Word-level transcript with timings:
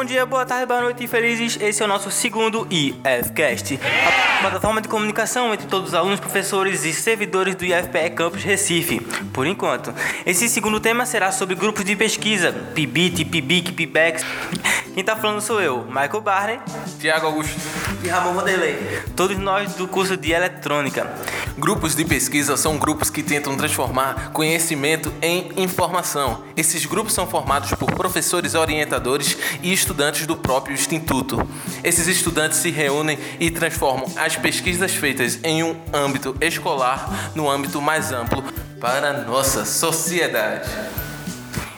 Bom 0.00 0.04
dia, 0.06 0.24
boa 0.24 0.46
tarde, 0.46 0.64
boa 0.64 0.80
noite, 0.80 1.06
felizes. 1.06 1.58
Esse 1.60 1.82
é 1.82 1.84
o 1.84 1.88
nosso 1.88 2.10
segundo 2.10 2.66
IFCast, 2.70 3.78
a 4.38 4.40
plataforma 4.40 4.80
de 4.80 4.88
comunicação 4.88 5.52
entre 5.52 5.66
todos 5.66 5.90
os 5.90 5.94
alunos, 5.94 6.18
professores 6.18 6.86
e 6.86 6.94
servidores 6.94 7.54
do 7.54 7.66
IFPE 7.66 8.08
Campus 8.16 8.42
Recife. 8.42 8.98
Por 9.30 9.46
enquanto, 9.46 9.92
esse 10.24 10.48
segundo 10.48 10.80
tema 10.80 11.04
será 11.04 11.30
sobre 11.30 11.54
grupos 11.54 11.84
de 11.84 11.94
pesquisa, 11.96 12.50
PIBIT, 12.74 13.26
PIBIC, 13.26 13.72
PIBEX. 13.72 14.24
Quem 14.94 15.04
tá 15.04 15.14
falando 15.14 15.42
sou 15.42 15.60
eu, 15.60 15.84
Michael 15.84 16.22
Barney 16.22 16.60
Tiago 16.98 17.26
Augusto. 17.26 17.60
E 18.02 18.08
Ramon 18.08 18.34
Vanderlei. 18.34 19.02
todos 19.16 19.36
nós 19.38 19.74
do 19.74 19.86
curso 19.88 20.16
de 20.16 20.32
eletrônica. 20.32 21.10
Grupos 21.58 21.94
de 21.94 22.04
pesquisa 22.04 22.56
são 22.56 22.78
grupos 22.78 23.10
que 23.10 23.22
tentam 23.22 23.56
transformar 23.56 24.30
conhecimento 24.32 25.12
em 25.20 25.52
informação. 25.56 26.44
Esses 26.56 26.86
grupos 26.86 27.12
são 27.12 27.26
formados 27.26 27.72
por 27.74 27.92
professores 27.92 28.54
orientadores 28.54 29.36
e 29.62 29.72
estudantes 29.72 30.26
do 30.26 30.36
próprio 30.36 30.74
instituto. 30.74 31.46
Esses 31.82 32.06
estudantes 32.06 32.58
se 32.58 32.70
reúnem 32.70 33.18
e 33.38 33.50
transformam 33.50 34.10
as 34.16 34.36
pesquisas 34.36 34.92
feitas 34.92 35.38
em 35.42 35.62
um 35.62 35.76
âmbito 35.92 36.36
escolar 36.40 37.32
no 37.34 37.50
âmbito 37.50 37.82
mais 37.82 38.12
amplo 38.12 38.42
para 38.80 39.10
a 39.10 39.12
nossa 39.12 39.64
sociedade. 39.64 40.70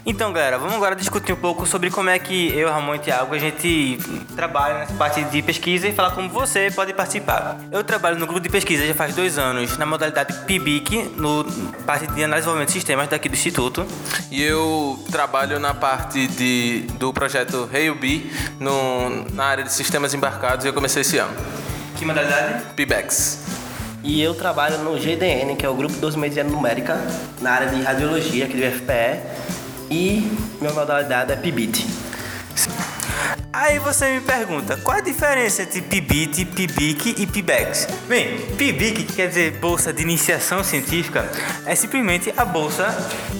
Então, 0.04 0.32
galera, 0.32 0.58
vamos 0.58 0.74
agora 0.74 0.96
discutir 0.96 1.32
um 1.32 1.36
pouco 1.36 1.64
sobre 1.64 1.88
como 1.88 2.10
é 2.10 2.18
que 2.18 2.52
eu, 2.56 2.68
Ramon 2.68 2.96
e 2.96 2.98
Thiago, 2.98 3.32
a 3.36 3.38
gente 3.38 3.98
trabalha 4.34 4.80
nessa 4.80 4.94
parte 4.94 5.22
de 5.22 5.40
pesquisa 5.42 5.86
e 5.86 5.92
falar 5.92 6.10
como 6.10 6.28
você 6.28 6.72
pode 6.74 6.92
participar. 6.92 7.56
Eu 7.70 7.84
trabalho 7.84 8.18
no 8.18 8.26
grupo 8.26 8.40
de 8.40 8.48
pesquisa 8.48 8.84
já 8.84 8.94
faz 8.94 9.14
dois 9.14 9.38
anos, 9.38 9.78
na 9.78 9.86
modalidade 9.86 10.34
PIBIC, 10.44 11.12
no 11.16 11.44
parte 11.86 12.08
de 12.08 12.24
análise 12.24 12.24
e 12.24 12.50
desenvolvimento 12.50 12.66
de 12.66 12.72
sistemas 12.72 13.08
daqui 13.08 13.28
do 13.28 13.34
Instituto. 13.34 13.86
E 14.28 14.42
eu 14.42 14.98
trabalho 15.12 15.60
na 15.60 15.72
parte 15.72 16.26
de, 16.26 16.80
do 16.98 17.12
projeto 17.12 17.68
ReiUB 17.72 18.28
no, 18.58 19.24
na 19.32 19.44
área 19.44 19.62
de 19.62 19.72
sistemas 19.72 20.12
embarcados 20.12 20.64
e 20.64 20.68
eu 20.68 20.72
comecei 20.72 21.02
esse 21.02 21.18
ano. 21.18 21.34
Que 21.96 22.04
modalidade? 22.04 22.64
PIBEX. 22.74 23.38
E 24.02 24.20
eu 24.20 24.34
trabalho 24.34 24.78
no 24.78 24.98
GDN, 24.98 25.54
que 25.54 25.64
é 25.64 25.68
o 25.68 25.74
Grupo 25.76 25.94
dos 25.98 26.16
Medianos 26.16 26.52
Numérica, 26.52 27.00
na 27.40 27.52
área 27.52 27.68
de 27.68 27.80
radiologia 27.80 28.46
aqui 28.46 28.56
do 28.56 28.62
FPE. 28.64 29.61
E 29.92 30.26
minha 30.58 30.72
modalidade 30.72 31.32
é 31.32 31.36
PIBIT. 31.36 31.86
Aí 33.52 33.78
você 33.78 34.14
me 34.14 34.22
pergunta, 34.22 34.74
qual 34.78 34.96
a 34.96 35.00
diferença 35.02 35.64
entre 35.64 35.82
PIBIT, 35.82 36.46
PIBIC 36.46 37.16
e 37.18 37.26
PIBEX? 37.26 37.88
Bem, 38.08 38.38
PIBIC, 38.56 39.04
que 39.04 39.12
quer 39.12 39.28
dizer 39.28 39.58
Bolsa 39.58 39.92
de 39.92 40.00
Iniciação 40.00 40.64
Científica, 40.64 41.30
é 41.66 41.74
simplesmente 41.74 42.32
a 42.34 42.42
bolsa 42.42 42.88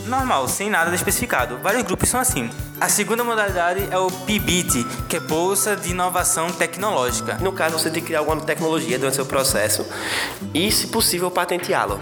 normal, 0.07 0.47
sem 0.47 0.69
nada 0.69 0.95
especificado. 0.95 1.57
Vários 1.63 1.85
grupos 1.85 2.11
são 2.11 2.21
assim. 2.21 2.51
A 2.79 2.87
segunda 2.91 3.25
modalidade 3.25 3.89
é 3.91 3.97
o 3.97 4.11
PIBIT, 4.11 4.85
que 5.09 5.17
é 5.17 5.21
Bolsa 5.21 5.75
de 5.75 5.93
Inovação 5.93 6.53
Tecnológica. 6.53 7.39
No 7.41 7.51
caso, 7.51 7.79
você 7.79 7.89
tem 7.89 8.03
que 8.03 8.09
criar 8.09 8.19
alguma 8.19 8.43
tecnologia 8.43 8.99
durante 8.99 9.15
o 9.15 9.17
seu 9.17 9.27
processo 9.27 9.87
e, 10.53 10.71
se 10.71 10.89
possível, 10.89 11.31
patenteá-lo, 11.31 11.99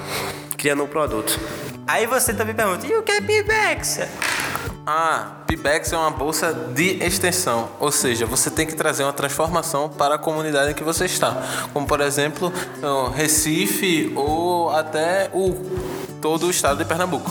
criando 0.56 0.82
um 0.82 0.88
produto. 0.88 1.38
Aí 1.86 2.06
você 2.06 2.34
também 2.34 2.54
pergunta, 2.54 2.86
e 2.86 2.94
o 2.96 3.02
que 3.02 3.10
é 3.10 3.20
PIBEX? 3.20 4.00
Ah, 4.92 5.44
PIBEX 5.46 5.92
é 5.92 5.96
uma 5.96 6.10
bolsa 6.10 6.52
de 6.52 6.98
extensão, 7.04 7.68
ou 7.78 7.92
seja, 7.92 8.26
você 8.26 8.50
tem 8.50 8.66
que 8.66 8.74
trazer 8.74 9.04
uma 9.04 9.12
transformação 9.12 9.88
para 9.88 10.16
a 10.16 10.18
comunidade 10.18 10.72
em 10.72 10.74
que 10.74 10.82
você 10.82 11.04
está, 11.04 11.40
como 11.72 11.86
por 11.86 12.00
exemplo 12.00 12.52
Recife 13.14 14.12
ou 14.16 14.68
até 14.70 15.30
o 15.32 15.54
todo 16.20 16.48
o 16.48 16.50
estado 16.50 16.78
de 16.78 16.84
Pernambuco. 16.84 17.30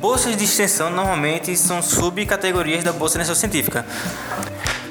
Bolsas 0.00 0.34
de 0.34 0.44
extensão 0.44 0.88
normalmente 0.88 1.54
são 1.58 1.82
subcategorias 1.82 2.82
da 2.82 2.90
Bolsa 2.90 3.18
de 3.18 3.18
Iniciação 3.18 3.38
Científica. 3.38 3.84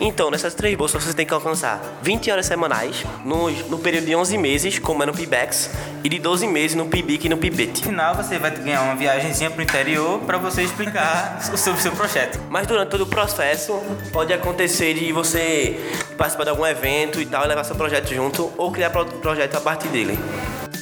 Então, 0.07 0.31
nessas 0.31 0.53
três 0.53 0.73
bolsas 0.77 1.03
você 1.03 1.13
tem 1.13 1.25
que 1.25 1.33
alcançar 1.33 1.81
20 2.01 2.31
horas 2.31 2.45
semanais 2.45 3.03
no, 3.25 3.51
no 3.51 3.77
período 3.77 4.05
de 4.05 4.15
11 4.15 4.37
meses, 4.37 4.79
como 4.79 5.03
é 5.03 5.05
no 5.05 5.11
PIBEX, 5.13 5.69
e 6.01 6.07
de 6.07 6.17
12 6.17 6.47
meses 6.47 6.77
no 6.77 6.85
PIBIC 6.85 7.25
e 7.25 7.29
no 7.29 7.35
PIBET. 7.35 7.79
No 7.81 7.83
final 7.87 8.15
você 8.15 8.39
vai 8.39 8.51
ganhar 8.51 8.83
uma 8.83 8.95
viagemzinha 8.95 9.51
pro 9.51 9.61
interior 9.61 10.19
para 10.19 10.37
você 10.37 10.61
explicar 10.63 11.41
sobre 11.57 11.77
o 11.77 11.83
seu 11.83 11.91
projeto. 11.91 12.39
Mas 12.49 12.65
durante 12.65 12.87
todo 12.87 13.01
o 13.01 13.05
processo, 13.05 13.73
pode 14.13 14.31
acontecer 14.31 14.93
de 14.93 15.11
você 15.11 15.77
participar 16.17 16.45
de 16.45 16.51
algum 16.51 16.65
evento 16.65 17.19
e 17.19 17.25
tal, 17.25 17.43
e 17.43 17.47
levar 17.49 17.65
seu 17.65 17.75
projeto 17.75 18.07
junto, 18.13 18.49
ou 18.57 18.71
criar 18.71 18.91
pro- 18.91 19.03
projeto 19.05 19.57
a 19.57 19.61
partir 19.61 19.89
dele. 19.89 20.17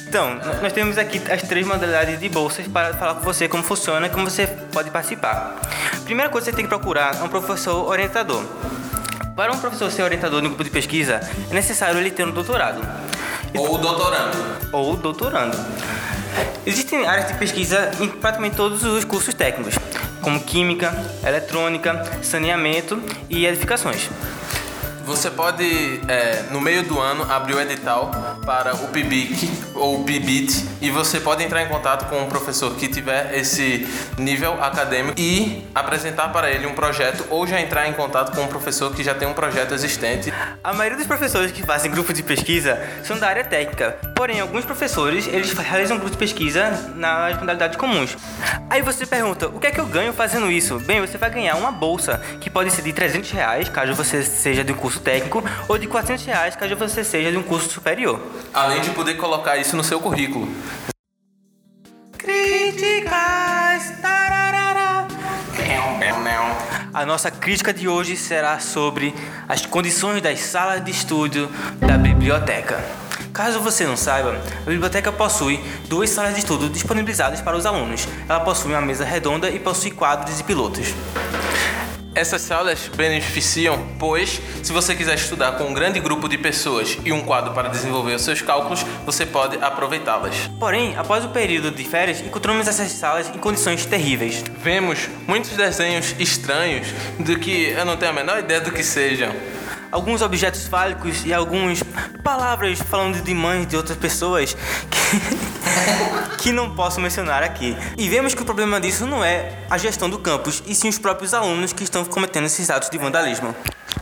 Então, 0.08 0.38
nós 0.62 0.72
temos 0.72 0.96
aqui 0.98 1.20
as 1.28 1.42
três 1.42 1.66
modalidades 1.66 2.20
de 2.20 2.28
bolsas 2.28 2.68
para 2.68 2.94
falar 2.94 3.14
com 3.16 3.22
você 3.22 3.48
como 3.48 3.64
funciona 3.64 4.06
e 4.06 4.10
como 4.10 4.30
você 4.30 4.46
pode 4.72 4.88
participar. 4.92 5.60
Primeira 6.04 6.30
coisa 6.30 6.44
que 6.44 6.52
você 6.52 6.56
tem 6.56 6.64
que 6.64 6.68
procurar 6.68 7.16
é 7.20 7.24
um 7.24 7.28
professor 7.28 7.88
orientador. 7.88 8.44
Para 9.36 9.52
um 9.52 9.58
professor 9.58 9.90
ser 9.92 10.02
orientador 10.02 10.40
no 10.40 10.48
grupo 10.48 10.64
de 10.64 10.70
pesquisa, 10.70 11.20
é 11.50 11.54
necessário 11.54 12.00
ele 12.00 12.10
ter 12.10 12.26
um 12.26 12.30
doutorado 12.30 12.80
Ou 13.54 13.76
doutorando. 13.76 14.38
ou 14.72 14.96
doutorando. 14.96 15.54
Existem 16.64 17.06
áreas 17.06 17.28
de 17.28 17.34
pesquisa 17.34 17.90
em 18.00 18.08
praticamente 18.08 18.56
todos 18.56 18.82
os 18.82 19.04
cursos 19.04 19.34
técnicos, 19.34 19.74
como 20.22 20.40
química, 20.40 20.90
eletrônica, 21.22 22.02
saneamento 22.22 22.98
e 23.28 23.46
edificações. 23.46 24.08
Você 25.04 25.30
pode, 25.30 26.00
é, 26.08 26.44
no 26.50 26.58
meio 26.60 26.82
do 26.82 26.98
ano, 26.98 27.30
abrir 27.30 27.54
o 27.54 27.60
edital 27.60 28.10
para 28.46 28.76
o 28.76 28.88
PIBIC 28.88 29.50
ou 29.74 30.04
PIBIT 30.04 30.64
e 30.80 30.88
você 30.88 31.18
pode 31.18 31.42
entrar 31.42 31.62
em 31.62 31.66
contato 31.66 32.08
com 32.08 32.22
um 32.22 32.28
professor 32.28 32.76
que 32.76 32.86
tiver 32.86 33.36
esse 33.36 33.86
nível 34.16 34.62
acadêmico 34.62 35.20
e 35.20 35.66
apresentar 35.74 36.28
para 36.28 36.48
ele 36.48 36.64
um 36.64 36.72
projeto 36.72 37.26
ou 37.28 37.44
já 37.44 37.60
entrar 37.60 37.88
em 37.88 37.92
contato 37.92 38.34
com 38.34 38.42
um 38.42 38.46
professor 38.46 38.94
que 38.94 39.02
já 39.02 39.14
tem 39.14 39.26
um 39.26 39.34
projeto 39.34 39.74
existente. 39.74 40.32
A 40.62 40.72
maioria 40.72 40.96
dos 40.96 41.08
professores 41.08 41.50
que 41.50 41.64
fazem 41.64 41.90
grupo 41.90 42.12
de 42.12 42.22
pesquisa 42.22 42.80
são 43.02 43.18
da 43.18 43.26
área 43.26 43.42
técnica, 43.42 43.98
porém 44.16 44.40
alguns 44.40 44.64
professores 44.64 45.28
eles 45.28 45.52
realizam 45.52 45.98
grupo 45.98 46.10
de 46.10 46.16
pesquisa 46.16 46.70
nas 46.96 47.38
modalidades 47.38 47.76
comuns. 47.76 48.16
Aí 48.68 48.80
você 48.80 49.06
pergunta, 49.06 49.46
o 49.48 49.60
que 49.60 49.66
é 49.66 49.70
que 49.70 49.78
eu 49.78 49.86
ganho 49.86 50.12
fazendo 50.12 50.50
isso? 50.50 50.80
Bem, 50.80 51.00
você 51.00 51.18
vai 51.18 51.30
ganhar 51.30 51.54
uma 51.56 51.70
bolsa 51.70 52.18
que 52.40 52.48
pode 52.48 52.70
ser 52.70 52.82
de 52.82 52.92
300 52.92 53.30
reais 53.30 53.68
caso 53.68 53.94
você 53.94 54.22
seja 54.22 54.64
de 54.64 54.72
um 54.72 54.74
curso 54.74 54.98
técnico 55.00 55.44
ou 55.68 55.76
de 55.76 55.86
400 55.86 56.24
reais 56.24 56.56
caso 56.56 56.74
você 56.74 57.04
seja 57.04 57.30
de 57.30 57.36
um 57.36 57.42
curso 57.42 57.68
superior. 57.68 58.20
Além 58.52 58.80
de 58.80 58.90
poder 58.90 59.14
colocar 59.14 59.58
isso 59.58 59.76
no 59.76 59.84
seu 59.84 60.00
currículo. 60.00 60.48
Críticas. 62.16 64.00
tararara. 64.00 65.06
A 66.94 67.04
nossa 67.04 67.30
crítica 67.30 67.74
de 67.74 67.86
hoje 67.86 68.16
será 68.16 68.58
sobre 68.58 69.14
as 69.46 69.66
condições 69.66 70.22
das 70.22 70.40
salas 70.40 70.82
de 70.82 70.90
estudo 70.90 71.50
da 71.78 71.98
biblioteca. 71.98 73.05
Caso 73.36 73.60
você 73.60 73.84
não 73.84 73.98
saiba, 73.98 74.40
a 74.66 74.70
biblioteca 74.70 75.12
possui 75.12 75.62
duas 75.88 76.08
salas 76.08 76.32
de 76.32 76.40
estudo 76.40 76.70
disponibilizadas 76.70 77.42
para 77.42 77.54
os 77.54 77.66
alunos. 77.66 78.08
Ela 78.26 78.40
possui 78.40 78.70
uma 78.70 78.80
mesa 78.80 79.04
redonda 79.04 79.50
e 79.50 79.58
possui 79.58 79.90
quadros 79.90 80.40
e 80.40 80.42
pilotos. 80.42 80.94
Essas 82.14 82.40
salas 82.40 82.90
beneficiam, 82.96 83.88
pois, 83.98 84.40
se 84.62 84.72
você 84.72 84.94
quiser 84.94 85.16
estudar 85.16 85.52
com 85.58 85.64
um 85.64 85.74
grande 85.74 86.00
grupo 86.00 86.30
de 86.30 86.38
pessoas 86.38 86.96
e 87.04 87.12
um 87.12 87.20
quadro 87.20 87.52
para 87.52 87.68
desenvolver 87.68 88.14
os 88.14 88.22
seus 88.22 88.40
cálculos, 88.40 88.82
você 89.04 89.26
pode 89.26 89.62
aproveitá-las. 89.62 90.50
Porém, 90.58 90.96
após 90.96 91.22
o 91.22 91.28
período 91.28 91.70
de 91.70 91.84
férias, 91.84 92.22
encontramos 92.22 92.66
essas 92.66 92.90
salas 92.90 93.28
em 93.28 93.38
condições 93.38 93.84
terríveis. 93.84 94.42
Vemos 94.62 95.10
muitos 95.28 95.50
desenhos 95.50 96.14
estranhos 96.18 96.86
do 97.18 97.38
que 97.38 97.66
eu 97.68 97.84
não 97.84 97.98
tenho 97.98 98.12
a 98.12 98.14
menor 98.14 98.38
ideia 98.38 98.62
do 98.62 98.72
que 98.72 98.82
sejam. 98.82 99.30
Alguns 99.90 100.22
objetos 100.22 100.66
fálicos 100.66 101.24
e 101.24 101.32
algumas 101.32 101.82
palavras 102.22 102.78
falando 102.78 103.22
de 103.22 103.34
mães 103.34 103.66
de 103.66 103.76
outras 103.76 103.96
pessoas 103.96 104.54
que, 104.54 106.42
que 106.42 106.52
não 106.52 106.74
posso 106.74 107.00
mencionar 107.00 107.42
aqui. 107.42 107.76
E 107.96 108.08
vemos 108.08 108.34
que 108.34 108.42
o 108.42 108.44
problema 108.44 108.80
disso 108.80 109.06
não 109.06 109.24
é 109.24 109.64
a 109.70 109.78
gestão 109.78 110.10
do 110.10 110.18
campus, 110.18 110.62
e 110.66 110.74
sim 110.74 110.88
os 110.88 110.98
próprios 110.98 111.32
alunos 111.32 111.72
que 111.72 111.84
estão 111.84 112.04
cometendo 112.04 112.46
esses 112.46 112.68
atos 112.70 112.90
de 112.90 112.98
vandalismo. 112.98 113.54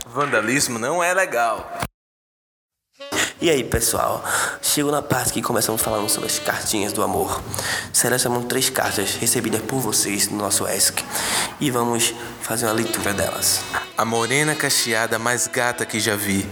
Vandalismo 0.07 0.79
não 0.79 1.03
é 1.03 1.13
legal. 1.13 1.71
E 3.41 3.49
aí, 3.49 3.63
pessoal? 3.63 4.23
Chegou 4.61 4.91
na 4.91 5.01
parte 5.01 5.33
que 5.33 5.41
começamos 5.41 5.81
falando 5.81 6.09
sobre 6.09 6.27
as 6.27 6.39
cartinhas 6.39 6.93
do 6.93 7.03
amor. 7.03 7.43
Selecionamos 7.91 8.47
três 8.47 8.69
cartas 8.69 9.15
recebidas 9.15 9.61
por 9.61 9.79
vocês 9.79 10.29
no 10.29 10.37
nosso 10.37 10.65
ESC 10.67 11.03
e 11.59 11.69
vamos 11.69 12.13
fazer 12.41 12.65
uma 12.65 12.73
leitura 12.73 13.13
delas. 13.13 13.61
A 13.97 14.03
morena 14.03 14.53
cacheada 14.53 15.17
mais 15.17 15.47
gata 15.47 15.85
que 15.85 16.01
já 16.01 16.17
vi. 16.17 16.45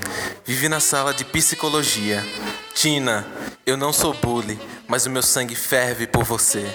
Vive 0.46 0.70
na 0.70 0.80
sala 0.80 1.14
de 1.14 1.26
psicologia. 1.26 2.26
Tina, 2.74 3.28
eu 3.66 3.76
não 3.76 3.92
sou 3.92 4.14
bully, 4.14 4.58
mas 4.88 5.06
o 5.06 5.10
meu 5.10 5.22
sangue 5.22 5.54
ferve 5.54 6.08
por 6.08 6.24
você. 6.24 6.66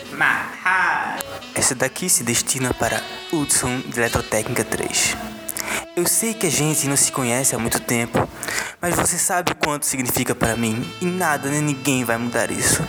Essa 1.54 1.74
daqui 1.74 2.10
se 2.10 2.22
destina 2.22 2.74
para 2.74 3.02
Hudson 3.32 3.80
de 3.80 3.98
Eletrotécnica 3.98 4.62
3. 4.62 5.16
Eu 5.96 6.06
sei 6.06 6.34
que 6.34 6.46
a 6.46 6.50
gente 6.50 6.86
não 6.86 6.96
se 6.96 7.10
conhece 7.10 7.56
há 7.56 7.58
muito 7.58 7.80
tempo, 7.80 8.28
mas 8.78 8.94
você 8.94 9.16
sabe 9.16 9.52
o 9.52 9.56
quanto 9.56 9.86
significa 9.86 10.34
para 10.34 10.54
mim 10.54 10.86
e 11.00 11.06
nada 11.06 11.48
nem 11.48 11.62
ninguém 11.62 12.04
vai 12.04 12.18
mudar 12.18 12.50
isso. 12.50 12.86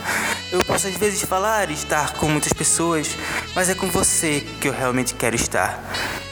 Eu 0.51 0.59
posso 0.65 0.87
às 0.87 0.95
vezes 0.95 1.21
falar 1.21 1.69
e 1.71 1.75
estar 1.75 2.13
com 2.15 2.27
muitas 2.27 2.51
pessoas, 2.51 3.15
mas 3.55 3.69
é 3.69 3.73
com 3.73 3.87
você 3.87 4.45
que 4.59 4.67
eu 4.67 4.73
realmente 4.73 5.13
quero 5.13 5.35
estar. 5.35 5.81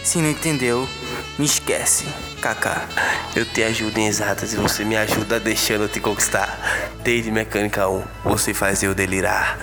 Se 0.07 0.19
não 0.19 0.29
entendeu, 0.29 0.87
me 1.37 1.45
esquece. 1.45 2.05
KK. 2.39 2.87
Eu 3.35 3.45
te 3.45 3.61
ajudo 3.61 3.97
em 3.97 4.07
exatas 4.07 4.53
e 4.53 4.55
você 4.55 4.85
me 4.85 4.95
ajuda 4.95 5.37
deixando 5.37 5.81
eu 5.81 5.89
te 5.89 5.99
conquistar. 5.99 6.57
Desde 7.03 7.29
Mecânica 7.29 7.89
1, 7.89 8.03
você 8.23 8.53
faz 8.53 8.81
eu 8.81 8.95
delirar. 8.95 9.59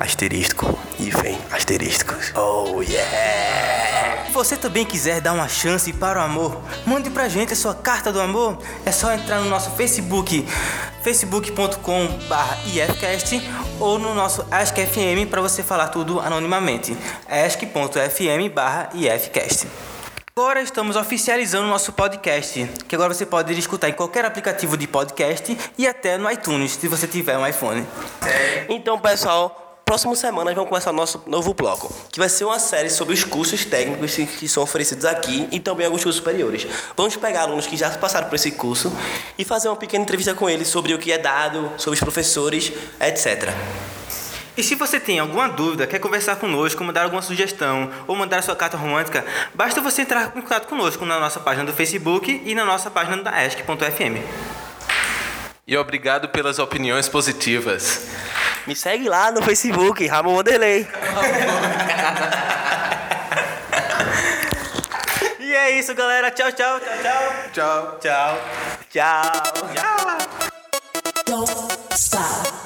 Asterístico. 0.00 0.76
E 0.98 1.10
vem, 1.10 1.38
asterísticos. 1.52 2.32
Oh, 2.34 2.82
yeah! 2.82 4.26
Se 4.26 4.32
você 4.32 4.56
também 4.56 4.84
quiser 4.84 5.20
dar 5.20 5.32
uma 5.32 5.48
chance 5.48 5.92
para 5.92 6.18
o 6.18 6.22
amor, 6.24 6.60
mande 6.84 7.08
pra 7.08 7.28
gente 7.28 7.52
a 7.52 7.56
sua 7.56 7.72
carta 7.72 8.12
do 8.12 8.20
amor. 8.20 8.58
É 8.84 8.90
só 8.90 9.12
entrar 9.12 9.38
no 9.38 9.48
nosso 9.48 9.70
Facebook, 9.76 10.44
facebook.com/ifcast 11.08 13.40
ou 13.80 13.98
no 13.98 14.14
nosso 14.14 14.46
Ask 14.50 14.76
FM 14.76 15.26
para 15.30 15.40
você 15.40 15.62
falar 15.62 15.88
tudo 15.88 16.20
anonimamente. 16.20 16.94
ask.fm/ifcast. 17.26 19.66
Agora 20.36 20.60
estamos 20.60 20.96
oficializando 20.96 21.66
nosso 21.66 21.94
podcast, 21.94 22.70
que 22.86 22.94
agora 22.94 23.14
você 23.14 23.24
pode 23.24 23.58
escutar 23.58 23.88
em 23.88 23.94
qualquer 23.94 24.26
aplicativo 24.26 24.76
de 24.76 24.86
podcast 24.86 25.56
e 25.78 25.86
até 25.86 26.18
no 26.18 26.30
iTunes, 26.30 26.72
se 26.72 26.86
você 26.86 27.06
tiver 27.06 27.38
um 27.38 27.46
iPhone. 27.46 27.86
Então, 28.68 28.98
pessoal, 28.98 29.67
próxima 29.88 30.14
semana 30.14 30.44
nós 30.50 30.54
vamos 30.54 30.68
começar 30.68 30.90
o 30.90 30.92
nosso 30.94 31.22
novo 31.26 31.54
bloco, 31.54 31.90
que 32.12 32.18
vai 32.18 32.28
ser 32.28 32.44
uma 32.44 32.58
série 32.58 32.90
sobre 32.90 33.14
os 33.14 33.24
cursos 33.24 33.64
técnicos 33.64 34.14
que- 34.14 34.26
que 34.26 34.46
são 34.46 34.62
oferecidos 34.62 35.06
aqui 35.06 35.48
e 35.50 35.58
também 35.58 35.86
alguns 35.86 36.02
cursos 36.02 36.16
superiores. 36.18 36.66
Vamos 36.94 37.16
pegar 37.16 37.42
alunos 37.44 37.66
que 37.66 37.74
já 37.74 37.88
passaram 37.92 38.28
por 38.28 38.34
esse 38.34 38.50
curso 38.50 38.92
e 39.38 39.46
fazer 39.46 39.68
uma 39.68 39.76
pequena 39.76 40.02
entrevista 40.04 40.34
com 40.34 40.48
eles 40.50 40.68
sobre 40.68 40.92
o 40.92 40.98
que 40.98 41.10
é 41.10 41.16
dado, 41.16 41.72
sobre 41.78 41.94
os 41.94 42.00
professores, 42.00 42.70
etc. 43.00 43.50
E 44.58 44.62
se 44.62 44.74
você 44.74 45.00
tem 45.00 45.20
alguma 45.20 45.48
dúvida, 45.48 45.86
quer 45.86 46.00
conversar 46.00 46.36
conosco, 46.36 46.84
mandar 46.84 47.04
alguma 47.04 47.22
sugestão 47.22 47.90
ou 48.06 48.14
mandar 48.14 48.42
sua 48.42 48.54
carta 48.54 48.76
romântica, 48.76 49.24
basta 49.54 49.80
você 49.80 50.02
entrar 50.02 50.32
em 50.36 50.42
contato 50.42 50.68
conosco 50.68 51.06
na 51.06 51.18
nossa 51.18 51.40
página 51.40 51.64
do 51.64 51.72
Facebook 51.72 52.42
e 52.44 52.54
na 52.54 52.66
nossa 52.66 52.90
página 52.90 53.22
da 53.22 53.30
ESC.fm. 53.42 54.20
E 55.66 55.76
obrigado 55.78 56.28
pelas 56.28 56.58
opiniões 56.58 57.08
positivas. 57.08 58.02
Me 58.66 58.74
segue 58.74 59.08
lá 59.08 59.30
no 59.30 59.42
Facebook, 59.42 60.06
Ramon 60.06 60.36
Wanderlei. 60.36 60.86
E 65.40 65.54
é 65.54 65.78
isso, 65.78 65.94
galera. 65.94 66.30
Tchau, 66.30 66.52
tchau, 66.52 66.78
tchau, 66.78 66.98
tchau. 67.02 67.18
Tchau. 67.52 67.98
Tchau. 68.02 68.38
Tchau. 68.90 69.32
Tchau. 69.72 70.18
Don't 71.24 71.94
stop. 71.94 72.58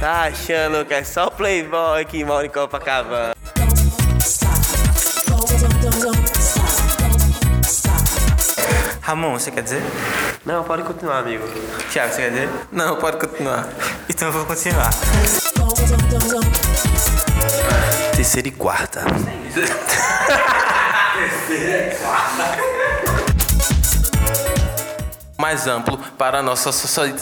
Tá 0.00 0.22
achando 0.22 0.86
que 0.86 0.94
é 0.94 1.04
só 1.04 1.28
playboy 1.28 2.06
que 2.06 2.24
mora 2.24 2.46
em 2.46 2.48
Copacabana? 2.48 3.34
Ramon, 9.02 9.32
você 9.38 9.50
quer 9.50 9.62
dizer? 9.62 9.82
Não, 10.44 10.64
pode 10.64 10.82
continuar, 10.84 11.18
amigo. 11.18 11.44
Tiago, 11.90 12.12
você 12.12 12.22
quer 12.22 12.30
dizer? 12.30 12.48
Não, 12.72 12.96
pode 12.96 13.18
continuar. 13.18 13.68
Então 14.08 14.28
eu 14.28 14.32
vou 14.32 14.46
continuar. 14.46 14.90
Don't, 15.56 15.82
don't, 15.86 16.28
don't. 16.28 16.50
Terceira 18.16 18.48
e 18.48 18.50
quarta. 18.52 19.02
Mais 25.38 25.66
amplo 25.66 25.98
para 26.18 26.38
a 26.38 26.42
nossa 26.42 26.70
soci- 26.72 27.18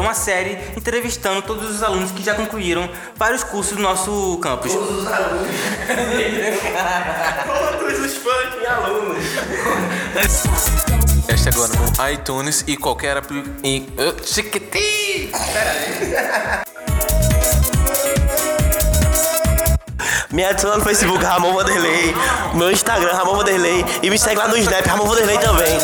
sociedade. 0.00 0.06
Uma 0.06 0.14
série 0.14 0.58
entrevistando 0.76 1.42
todos 1.42 1.70
os 1.70 1.82
alunos 1.82 2.10
que 2.10 2.22
já 2.22 2.34
concluíram 2.34 2.88
vários 3.16 3.44
cursos 3.44 3.76
do 3.76 3.82
nosso 3.82 4.38
campus. 4.42 4.72
Todos 4.72 4.98
os 5.00 5.04
fãs 8.16 8.62
e 8.62 8.66
alunos. 8.66 9.24
Este 11.28 11.48
agora 11.48 11.72
no 11.74 12.08
iTunes 12.10 12.64
e 12.66 12.76
qualquer 12.76 13.16
apli... 13.16 13.44
e- 13.62 13.88
Oh, 13.98 14.14
Chiquiti! 14.24 15.30
Me 20.32 20.44
adiciona 20.44 20.76
no 20.76 20.84
Facebook, 20.84 21.22
Ramon 21.24 21.52
Vanderlei. 21.54 22.14
Meu 22.54 22.70
Instagram, 22.70 23.12
Ramon 23.12 23.36
Vanderlei. 23.36 23.84
E 24.02 24.10
me 24.10 24.18
segue 24.18 24.36
lá 24.36 24.46
no 24.48 24.56
Snap, 24.56 24.86
Ramon 24.86 25.04
Vanderlei 25.06 25.38
também. 25.38 25.78